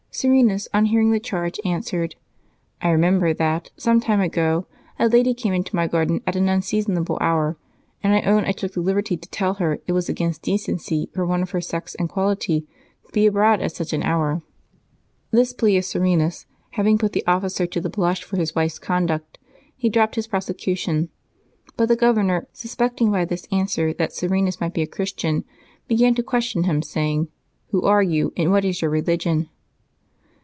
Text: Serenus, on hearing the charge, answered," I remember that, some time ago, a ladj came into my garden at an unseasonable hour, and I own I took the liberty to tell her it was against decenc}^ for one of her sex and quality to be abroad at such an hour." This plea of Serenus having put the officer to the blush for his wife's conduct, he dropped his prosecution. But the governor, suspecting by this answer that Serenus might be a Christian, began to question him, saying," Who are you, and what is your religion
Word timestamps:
Serenus, 0.13 0.67
on 0.73 0.87
hearing 0.87 1.11
the 1.11 1.21
charge, 1.21 1.57
answered," 1.63 2.15
I 2.81 2.89
remember 2.89 3.33
that, 3.33 3.71
some 3.77 4.01
time 4.01 4.19
ago, 4.19 4.67
a 4.99 5.07
ladj 5.07 5.37
came 5.37 5.53
into 5.53 5.73
my 5.73 5.87
garden 5.87 6.21
at 6.27 6.35
an 6.35 6.49
unseasonable 6.49 7.17
hour, 7.21 7.55
and 8.03 8.13
I 8.13 8.19
own 8.23 8.43
I 8.43 8.51
took 8.51 8.73
the 8.73 8.81
liberty 8.81 9.15
to 9.15 9.29
tell 9.29 9.53
her 9.55 9.79
it 9.87 9.93
was 9.93 10.09
against 10.09 10.41
decenc}^ 10.43 11.13
for 11.13 11.25
one 11.25 11.41
of 11.41 11.51
her 11.51 11.61
sex 11.61 11.95
and 11.95 12.09
quality 12.09 12.67
to 13.05 13.11
be 13.13 13.25
abroad 13.25 13.61
at 13.61 13.71
such 13.71 13.93
an 13.93 14.03
hour." 14.03 14.41
This 15.31 15.53
plea 15.53 15.77
of 15.77 15.85
Serenus 15.85 16.45
having 16.71 16.97
put 16.97 17.13
the 17.13 17.25
officer 17.25 17.65
to 17.67 17.79
the 17.79 17.89
blush 17.89 18.21
for 18.21 18.35
his 18.35 18.53
wife's 18.53 18.79
conduct, 18.79 19.39
he 19.77 19.87
dropped 19.87 20.15
his 20.15 20.27
prosecution. 20.27 21.07
But 21.77 21.85
the 21.87 21.95
governor, 21.95 22.49
suspecting 22.51 23.11
by 23.11 23.23
this 23.23 23.47
answer 23.49 23.93
that 23.93 24.11
Serenus 24.11 24.59
might 24.59 24.73
be 24.73 24.81
a 24.81 24.87
Christian, 24.87 25.45
began 25.87 26.13
to 26.15 26.21
question 26.21 26.65
him, 26.65 26.81
saying," 26.81 27.29
Who 27.71 27.83
are 27.83 28.03
you, 28.03 28.33
and 28.35 28.51
what 28.51 28.65
is 28.65 28.81
your 28.81 28.91
religion 28.91 29.47